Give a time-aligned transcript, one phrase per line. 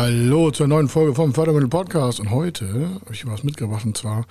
[0.00, 2.20] Hallo zur neuen Folge vom Fördermittel Podcast.
[2.20, 4.26] Und heute habe ich was mitgebracht und zwar,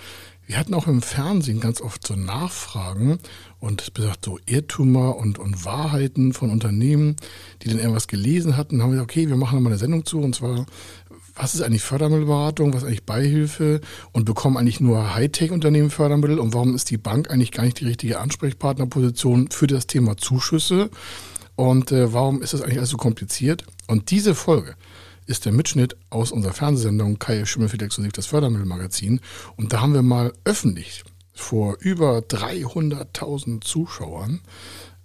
[0.46, 3.20] wir hatten auch im Fernsehen ganz oft so Nachfragen
[3.60, 7.18] und besagt so Irrtümer und, und Wahrheiten von Unternehmen,
[7.62, 8.82] die dann irgendwas gelesen hatten.
[8.82, 10.66] Haben wir gesagt, okay, wir machen nochmal eine Sendung zu und zwar,
[11.36, 13.82] was ist eigentlich Fördermittelberatung, was ist eigentlich Beihilfe
[14.14, 17.88] und bekommen eigentlich nur Hightech-Unternehmen Fördermittel und warum ist die Bank eigentlich gar nicht die
[17.88, 20.90] richtige Ansprechpartnerposition für das Thema Zuschüsse
[21.58, 23.66] und äh, warum ist das eigentlich alles so kompliziert?
[23.88, 24.76] Und diese Folge
[25.28, 29.20] ist der Mitschnitt aus unserer Fernsehsendung Kai Schimmelfeld exklusiv das Fördermittelmagazin.
[29.56, 34.42] Und da haben wir mal öffentlich vor über 300.000 Zuschauern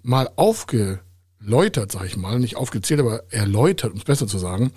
[0.02, 4.72] mal aufgeläutert, sag ich mal, nicht aufgezählt, aber erläutert, um es besser zu sagen,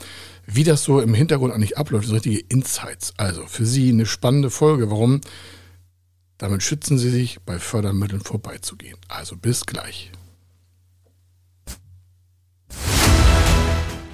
[0.46, 3.14] wie das so im Hintergrund eigentlich abläuft, so richtige Insights.
[3.18, 4.92] Also für Sie eine spannende Folge.
[4.92, 5.22] Warum?
[6.38, 8.98] Damit schützen Sie sich, bei Fördermitteln vorbeizugehen.
[9.08, 10.12] Also bis gleich.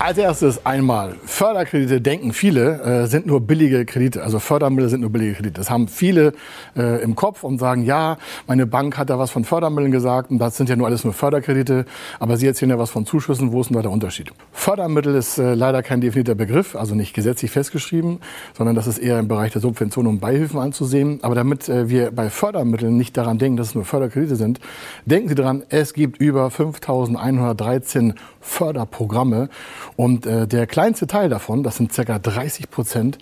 [0.00, 4.24] Als erstes einmal, Förderkredite denken viele, äh, sind nur billige Kredite.
[4.24, 5.54] Also Fördermittel sind nur billige Kredite.
[5.54, 6.32] Das haben viele
[6.76, 10.38] äh, im Kopf und sagen, ja, meine Bank hat da was von Fördermitteln gesagt und
[10.40, 11.86] das sind ja nur alles nur Förderkredite.
[12.18, 13.52] Aber Sie erzählen ja was von Zuschüssen.
[13.52, 14.32] Wo ist denn da der Unterschied?
[14.52, 18.18] Fördermittel ist äh, leider kein definierter Begriff, also nicht gesetzlich festgeschrieben,
[18.58, 21.20] sondern das ist eher im Bereich der Subventionen und Beihilfen anzusehen.
[21.22, 24.58] Aber damit äh, wir bei Fördermitteln nicht daran denken, dass es nur Förderkredite sind,
[25.06, 29.48] denken Sie daran, es gibt über 5.113 Förderprogramme.
[29.96, 32.18] Und äh, der kleinste Teil davon, das sind ca.
[32.18, 33.18] 30 Prozent,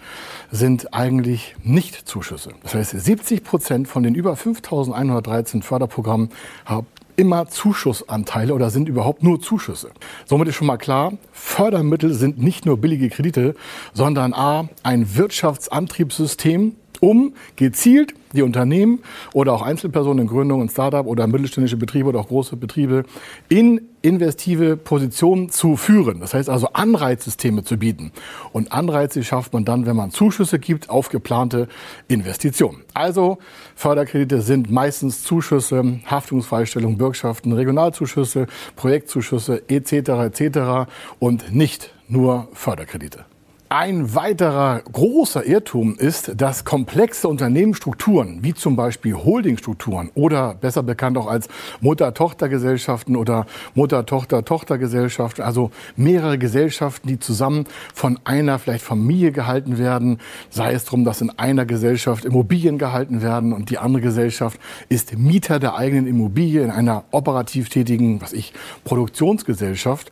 [0.51, 2.51] sind eigentlich nicht Zuschüsse.
[2.63, 6.31] Das heißt, 70 Prozent von den über 5.113 Förderprogrammen
[6.65, 6.87] haben
[7.17, 9.91] immer Zuschussanteile oder sind überhaupt nur Zuschüsse.
[10.25, 13.55] Somit ist schon mal klar, Fördermittel sind nicht nur billige Kredite,
[13.93, 19.01] sondern a, ein Wirtschaftsantriebssystem, um gezielt die Unternehmen
[19.33, 23.05] oder auch Einzelpersonen in Gründung und Startup oder mittelständische Betriebe oder auch große Betriebe
[23.49, 26.21] in investive Positionen zu führen.
[26.21, 28.13] Das heißt also Anreizsysteme zu bieten.
[28.53, 31.69] Und Anreize schafft man dann, wenn man Zuschüsse gibt auf geplante
[32.09, 32.83] Investitionen.
[32.95, 33.39] Also
[33.77, 39.93] Förderkredite sind meistens Zuschüsse, Haftungsfreistellung, Bürgschaften, Regionalzuschüsse, Projektzuschüsse etc.
[39.93, 40.91] etc.
[41.19, 43.32] und nicht nur Förderkredite.
[43.75, 51.17] Ein weiterer großer Irrtum ist, dass komplexe Unternehmensstrukturen, wie zum Beispiel Holdingstrukturen oder besser bekannt
[51.17, 51.49] auch als
[51.81, 60.19] Mutter-Tochter-Gesellschaften oder Mutter-Tochter-Tochter-Gesellschaften, also mehrere Gesellschaften, die zusammen von einer vielleicht Familie gehalten werden,
[60.51, 65.17] sei es darum, dass in einer Gesellschaft Immobilien gehalten werden und die andere Gesellschaft ist
[65.17, 68.53] Mieter der eigenen Immobilie in einer operativ tätigen, was ich,
[68.85, 70.11] Produktionsgesellschaft,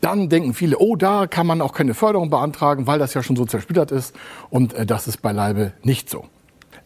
[0.00, 3.36] dann denken viele, oh, da kann man auch keine Förderung beantragen, weil das ja schon
[3.36, 4.14] so zersplittert ist.
[4.50, 6.26] Und äh, das ist beileibe nicht so.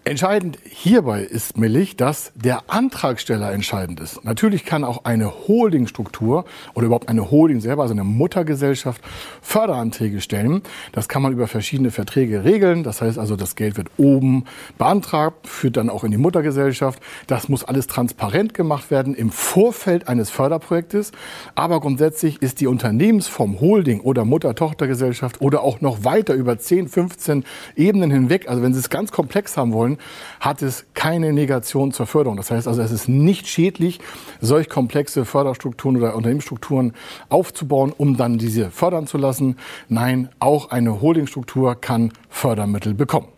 [0.08, 4.24] Entscheidend hierbei ist millig, dass der Antragsteller entscheidend ist.
[4.24, 6.44] Natürlich kann auch eine Holdingstruktur
[6.74, 9.02] oder überhaupt eine Holding selber, also eine Muttergesellschaft,
[9.42, 10.62] Förderanträge stellen.
[10.92, 12.84] Das kann man über verschiedene Verträge regeln.
[12.84, 14.44] Das heißt also, das Geld wird oben
[14.78, 17.02] beantragt, führt dann auch in die Muttergesellschaft.
[17.26, 21.10] Das muss alles transparent gemacht werden im Vorfeld eines Förderprojektes.
[21.56, 27.44] Aber grundsätzlich ist die Unternehmensform Holding oder Mutter-Tochter-Gesellschaft oder auch noch weiter über 10, 15
[27.74, 29.95] Ebenen hinweg, also wenn Sie es ganz komplex haben wollen,
[30.40, 32.36] hat es keine Negation zur Förderung.
[32.36, 34.00] Das heißt also, es ist nicht schädlich,
[34.40, 36.92] solch komplexe Förderstrukturen oder Unternehmensstrukturen
[37.28, 39.56] aufzubauen, um dann diese fördern zu lassen.
[39.88, 43.28] Nein, auch eine Holdingstruktur kann Fördermittel bekommen.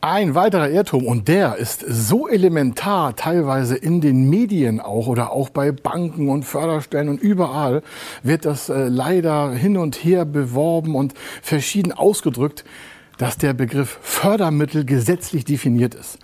[0.00, 5.48] Ein weiterer Irrtum, und der ist so elementar teilweise in den Medien auch oder auch
[5.48, 7.82] bei Banken und Förderstellen und überall
[8.22, 12.64] wird das äh, leider hin und her beworben und verschieden ausgedrückt
[13.18, 16.18] dass der Begriff Fördermittel gesetzlich definiert ist.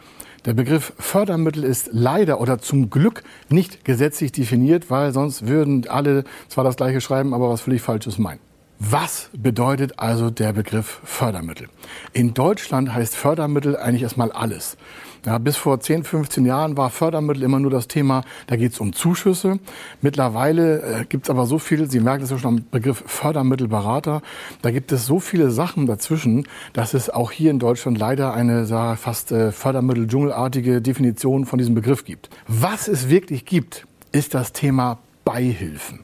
[0.44, 6.24] Der Begriff Fördermittel ist leider oder zum Glück nicht gesetzlich definiert, weil sonst würden alle
[6.48, 8.40] zwar das gleiche schreiben, aber was völlig Falsches meinen.
[8.78, 11.68] Was bedeutet also der Begriff Fördermittel?
[12.12, 14.76] In Deutschland heißt Fördermittel eigentlich erstmal alles.
[15.24, 18.80] Ja, bis vor 10, 15 Jahren war Fördermittel immer nur das Thema, da geht es
[18.80, 19.58] um Zuschüsse.
[20.02, 24.20] Mittlerweile äh, gibt es aber so viel, Sie merken es ja schon am Begriff Fördermittelberater,
[24.60, 28.66] da gibt es so viele Sachen dazwischen, dass es auch hier in Deutschland leider eine
[28.66, 32.28] sag, fast äh, Fördermittel-Dschungelartige Definition von diesem Begriff gibt.
[32.46, 36.00] Was es wirklich gibt, ist das Thema Beihilfen.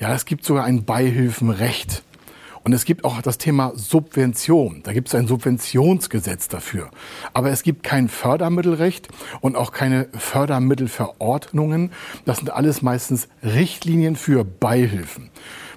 [0.00, 2.02] Ja, es gibt sogar ein Beihilfenrecht.
[2.64, 4.80] Und es gibt auch das Thema Subvention.
[4.82, 6.90] Da gibt es ein Subventionsgesetz dafür.
[7.34, 9.08] Aber es gibt kein Fördermittelrecht
[9.42, 11.92] und auch keine Fördermittelverordnungen.
[12.24, 15.28] Das sind alles meistens Richtlinien für Beihilfen.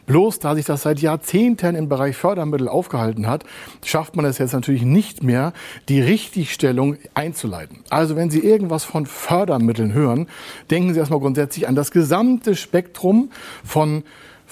[0.05, 3.45] Bloß da sich das seit Jahrzehnten im Bereich Fördermittel aufgehalten hat,
[3.83, 5.53] schafft man es jetzt natürlich nicht mehr,
[5.89, 7.79] die Richtigstellung einzuleiten.
[7.89, 10.27] Also wenn Sie irgendwas von Fördermitteln hören,
[10.69, 13.31] denken Sie erstmal grundsätzlich an das gesamte Spektrum
[13.63, 14.03] von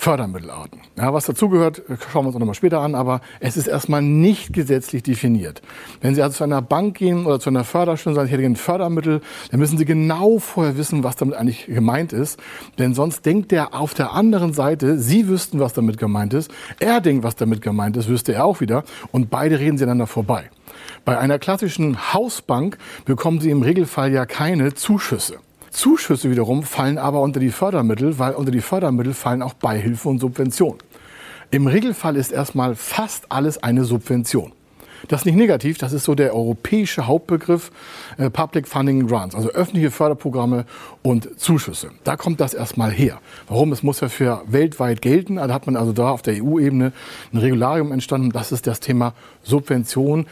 [0.02, 0.80] Fördermittelarten.
[0.98, 4.52] Ja, was dazugehört, schauen wir uns auch nochmal später an, aber es ist erstmal nicht
[4.52, 5.62] gesetzlich definiert.
[6.02, 8.44] Wenn Sie also zu einer Bank gehen oder zu einer Förderstelle und sagen, ich hätte
[8.44, 9.22] ein Fördermittel,
[9.52, 12.40] dann müssen Sie genau vorher wissen, was damit eigentlich gemeint ist.
[12.80, 16.50] Denn sonst denkt der auf der anderen Seite, Sie wüssten, was damit gemeint ist.
[16.80, 18.84] Er denkt, was damit gemeint ist, wüsste er auch wieder.
[19.12, 20.50] Und beide reden sie einander vorbei.
[21.06, 25.38] Bei einer klassischen Hausbank bekommen Sie im Regelfall ja keine Zuschüsse.
[25.72, 30.20] Zuschüsse wiederum fallen aber unter die Fördermittel, weil unter die Fördermittel fallen auch Beihilfe und
[30.20, 30.78] Subvention.
[31.50, 34.54] Im Regelfall ist erstmal fast alles eine Subvention.
[35.08, 37.72] Das ist nicht negativ, das ist so der europäische Hauptbegriff
[38.18, 40.66] äh, Public Funding Grants, also öffentliche Förderprogramme
[41.02, 41.90] und Zuschüsse.
[42.04, 43.20] Da kommt das erstmal her.
[43.48, 43.72] Warum?
[43.72, 45.38] Es muss ja für weltweit gelten.
[45.38, 46.94] Da hat man also da auf der EU-Ebene
[47.34, 48.32] ein Regularium entstanden.
[48.32, 50.28] Das ist das Thema Subvention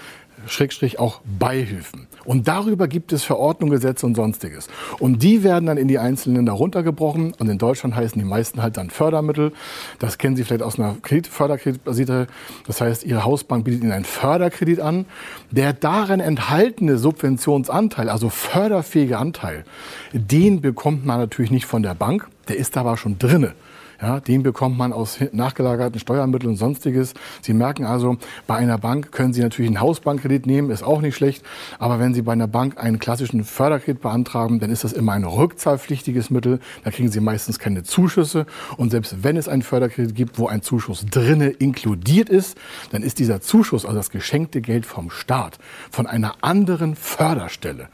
[0.51, 2.07] Schrägstrich auch Beihilfen.
[2.25, 4.67] Und darüber gibt es Verordnungen, Gesetze und sonstiges.
[4.99, 7.33] Und die werden dann in die einzelnen Länder runtergebrochen.
[7.37, 9.53] Und in Deutschland heißen die meisten halt dann Fördermittel.
[9.99, 12.27] Das kennen Sie vielleicht aus einer Förderkreditbasierte.
[12.67, 15.05] Das heißt, Ihre Hausbank bietet Ihnen einen Förderkredit an.
[15.51, 19.65] Der darin enthaltene Subventionsanteil, also förderfähige Anteil,
[20.13, 22.27] den bekommt man natürlich nicht von der Bank.
[22.47, 23.53] Der ist aber schon drinne.
[24.01, 27.13] Ja, den bekommt man aus nachgelagerten Steuermitteln und sonstiges.
[27.41, 28.17] Sie merken also,
[28.47, 31.43] bei einer Bank können Sie natürlich einen Hausbankkredit nehmen, ist auch nicht schlecht.
[31.79, 35.25] Aber wenn Sie bei einer Bank einen klassischen Förderkredit beantragen, dann ist das immer ein
[35.25, 36.61] rückzahlpflichtiges Mittel.
[36.85, 38.45] Da kriegen Sie meistens keine Zuschüsse.
[38.77, 42.57] Und selbst wenn es einen Förderkredit gibt, wo ein Zuschuss drinne inkludiert ist,
[42.91, 45.57] dann ist dieser Zuschuss, also das geschenkte Geld vom Staat,
[45.91, 47.89] von einer anderen Förderstelle.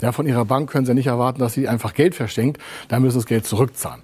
[0.00, 2.58] Ja, von Ihrer Bank können Sie nicht erwarten, dass sie einfach Geld verschenkt.
[2.88, 4.00] Da müssen Sie das Geld zurückzahlen.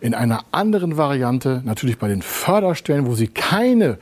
[0.00, 3.98] In einer anderen Variante, natürlich bei den Förderstellen, wo Sie keine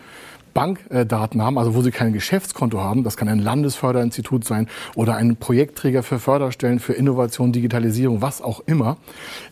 [0.56, 3.04] Bankdaten haben, also wo sie kein Geschäftskonto haben.
[3.04, 8.60] Das kann ein Landesförderinstitut sein oder ein Projektträger für Förderstellen für Innovation, Digitalisierung, was auch
[8.64, 8.96] immer.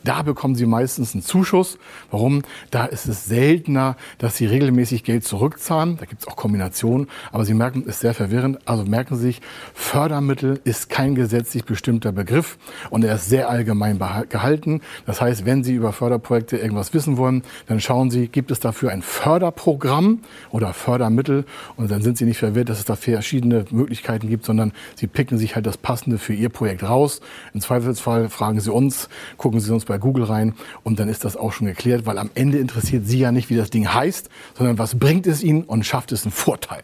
[0.03, 1.77] Da bekommen sie meistens einen Zuschuss.
[2.11, 2.41] Warum?
[2.71, 5.99] Da ist es seltener, dass sie regelmäßig Geld zurückzahlen.
[5.99, 7.09] Da gibt es auch Kombinationen.
[7.33, 8.61] Aber Sie merken, ist sehr verwirrend.
[8.65, 9.43] Also merken Sie sich,
[9.75, 12.57] Fördermittel ist kein gesetzlich bestimmter Begriff
[12.89, 13.99] und er ist sehr allgemein
[14.31, 14.81] gehalten.
[15.05, 18.91] Das heißt, wenn Sie über Förderprojekte irgendwas wissen wollen, dann schauen Sie, gibt es dafür
[18.91, 21.45] ein Förderprogramm oder Förderprogramm Fördermittel.
[21.77, 25.39] Und dann sind sie nicht verwirrt, dass es da verschiedene Möglichkeiten gibt, sondern sie picken
[25.39, 27.21] sich halt das Passende für ihr Projekt raus.
[27.53, 30.55] Im Zweifelsfall fragen sie uns, gucken sie uns bei Google rein
[30.85, 33.57] und dann ist das auch schon geklärt, weil am Ende interessiert sie ja nicht, wie
[33.57, 36.83] das Ding heißt, sondern was bringt es ihnen und schafft es einen Vorteil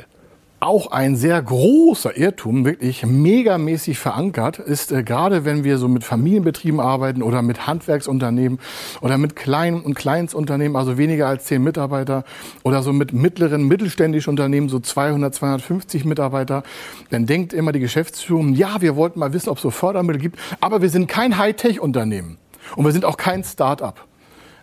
[0.60, 6.04] auch ein sehr großer Irrtum, wirklich megamäßig verankert, ist äh, gerade wenn wir so mit
[6.04, 8.58] Familienbetrieben arbeiten oder mit Handwerksunternehmen
[9.00, 12.24] oder mit kleinen und Kleinstunternehmen, also weniger als zehn Mitarbeiter
[12.62, 16.62] oder so mit mittleren mittelständischen Unternehmen, so 200, 250 Mitarbeiter,
[17.08, 20.38] dann denkt immer die Geschäftsführung, ja, wir wollten mal wissen, ob es so Fördermittel gibt,
[20.60, 22.36] aber wir sind kein Hightech-Unternehmen
[22.76, 24.09] und wir sind auch kein Start-up.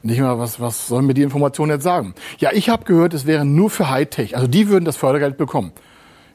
[0.03, 2.13] Nicht mal, was, was sollen mir die Informationen jetzt sagen?
[2.39, 4.35] Ja, ich habe gehört, es wäre nur für Hightech.
[4.35, 5.71] Also die würden das Fördergeld bekommen.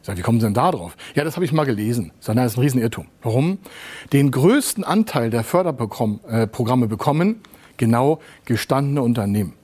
[0.00, 0.97] Ich sage, wie kommen Sie denn da drauf?
[1.14, 2.12] Ja, das habe ich mal gelesen.
[2.19, 3.07] Ich sage, das ist ein Riesenirrtum.
[3.23, 3.59] Warum?
[4.12, 7.40] Den größten Anteil der Förderprogramme bekommen
[7.76, 9.54] genau gestandene Unternehmen.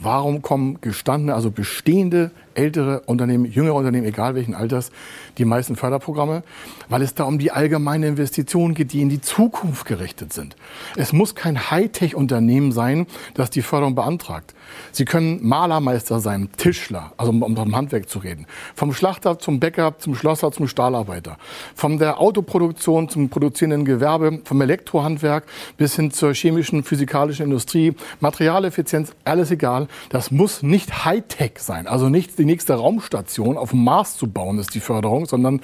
[0.00, 4.90] Warum kommen gestandene, also bestehende ältere Unternehmen, jüngere Unternehmen, egal welchen Alters,
[5.38, 6.42] die meisten Förderprogramme,
[6.88, 10.56] weil es da um die allgemeine Investition geht, die in die Zukunft gerichtet sind.
[10.96, 14.54] Es muss kein Hightech-Unternehmen sein, das die Förderung beantragt.
[14.92, 18.46] Sie können Malermeister sein, Tischler, also um, vom Handwerk zu reden.
[18.74, 21.38] Vom Schlachter zum Bäcker, zum Schlosser, zum Stahlarbeiter.
[21.74, 25.44] Von der Autoproduktion zum produzierenden Gewerbe, vom Elektrohandwerk
[25.76, 29.88] bis hin zur chemischen, physikalischen Industrie, Materialeffizienz, alles egal.
[30.08, 34.58] Das muss nicht Hightech sein, also nicht die nächste Raumstation auf dem Mars zu bauen,
[34.58, 35.62] ist die Förderung, sondern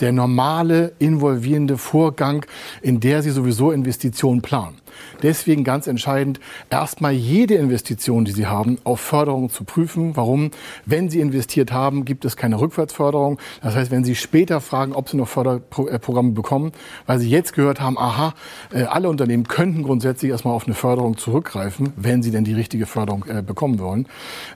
[0.00, 2.44] der normale involvierende Vorgang,
[2.82, 4.76] in der Sie sowieso Investitionen planen.
[5.22, 6.40] Deswegen ganz entscheidend,
[6.70, 10.16] erstmal jede Investition, die Sie haben, auf Förderung zu prüfen.
[10.16, 10.50] Warum?
[10.84, 13.38] Wenn Sie investiert haben, gibt es keine Rückwärtsförderung.
[13.62, 16.72] Das heißt, wenn Sie später fragen, ob Sie noch Förderprogramme bekommen,
[17.06, 18.34] weil Sie jetzt gehört haben, aha,
[18.72, 22.86] äh, alle Unternehmen könnten grundsätzlich erstmal auf eine Förderung zurückgreifen, wenn sie denn die richtige
[22.86, 24.06] Förderung äh, bekommen wollen,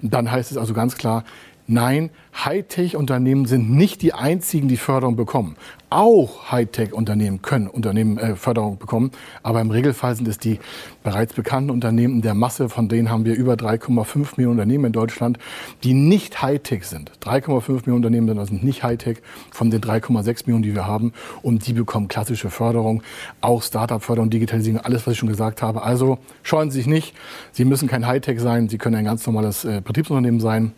[0.03, 1.25] dann heißt es also ganz klar,
[1.73, 5.55] Nein, Hightech-Unternehmen sind nicht die einzigen, die Förderung bekommen.
[5.89, 9.13] Auch Hightech-Unternehmen können Unternehmen äh, Förderung bekommen,
[9.45, 10.59] aber im Regelfall sind es die
[11.05, 15.39] bereits bekannten Unternehmen der Masse, von denen haben wir über 3,5 Millionen Unternehmen in Deutschland,
[15.85, 17.13] die nicht Hightech sind.
[17.23, 19.19] 3,5 Millionen Unternehmen sind nicht Hightech
[19.53, 23.05] von den 3,6 Millionen, die wir haben und die bekommen klassische Förderung,
[23.43, 25.85] auch Startup-Förderung, Digitalisierung, alles, was ich schon gesagt habe.
[25.85, 27.15] Also scheuen Sie sich nicht,
[27.53, 30.73] Sie müssen kein Hightech sein, Sie können ein ganz normales äh, Betriebsunternehmen sein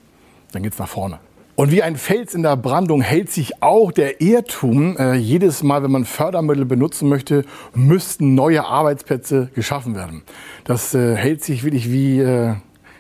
[0.52, 1.18] dann geht's nach vorne.
[1.54, 4.96] Und wie ein Fels in der Brandung hält sich auch der Irrtum.
[4.96, 7.44] Äh, jedes Mal, wenn man Fördermittel benutzen möchte,
[7.74, 10.22] müssten neue Arbeitsplätze geschaffen werden.
[10.64, 12.54] Das äh, hält sich wirklich wie äh,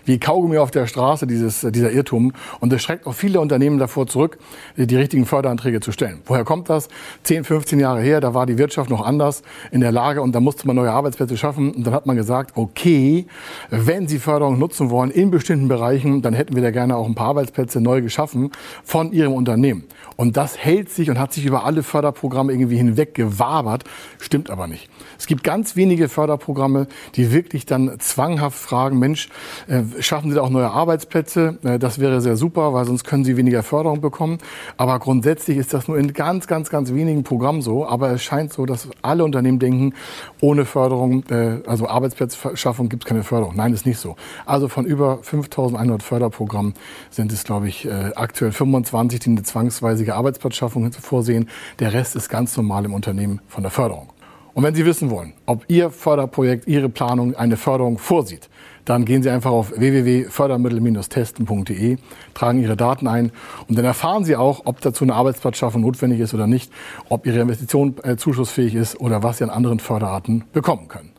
[0.04, 2.32] wie Kaugummi auf der Straße, dieses, dieser Irrtum.
[2.60, 4.38] Und das schreckt auch viele Unternehmen davor zurück,
[4.76, 6.20] die richtigen Förderanträge zu stellen.
[6.26, 6.88] Woher kommt das?
[7.24, 10.40] 10, 15 Jahre her, da war die Wirtschaft noch anders in der Lage und da
[10.40, 11.72] musste man neue Arbeitsplätze schaffen.
[11.72, 13.26] Und dann hat man gesagt, okay,
[13.70, 17.14] wenn Sie Förderung nutzen wollen in bestimmten Bereichen, dann hätten wir da gerne auch ein
[17.14, 18.50] paar Arbeitsplätze neu geschaffen
[18.84, 19.84] von Ihrem Unternehmen.
[20.16, 23.84] Und das hält sich und hat sich über alle Förderprogramme irgendwie hinweg gewabert,
[24.18, 24.88] stimmt aber nicht.
[25.18, 29.28] Es gibt ganz wenige Förderprogramme, die wirklich dann zwanghaft fragen, Mensch,
[29.68, 31.58] äh, schaffen Sie da auch neue Arbeitsplätze?
[31.62, 34.38] Äh, das wäre sehr super, weil sonst können Sie weniger Förderung bekommen.
[34.76, 37.86] Aber grundsätzlich ist das nur in ganz, ganz, ganz wenigen Programmen so.
[37.86, 39.94] Aber es scheint so, dass alle Unternehmen denken,
[40.40, 43.56] ohne Förderung, äh, also Arbeitsplatzschaffung gibt es keine Förderung.
[43.56, 44.16] Nein, ist nicht so.
[44.46, 46.74] Also von über 5.100 Förderprogrammen
[47.10, 51.48] sind es, glaube ich, äh, aktuell 25, die eine zwangsweise Arbeitsplatzschaffung vorsehen.
[51.78, 54.11] Der Rest ist ganz normal im Unternehmen von der Förderung.
[54.54, 58.48] Und wenn Sie wissen wollen, ob Ihr Förderprojekt, Ihre Planung eine Förderung vorsieht,
[58.84, 61.98] dann gehen Sie einfach auf www.fördermittel-testen.de,
[62.34, 63.30] tragen Ihre Daten ein
[63.68, 66.72] und dann erfahren Sie auch, ob dazu eine Arbeitsplatzschaffung notwendig ist oder nicht,
[67.08, 71.12] ob Ihre Investition äh, zuschussfähig ist oder was Sie an anderen Förderarten bekommen können.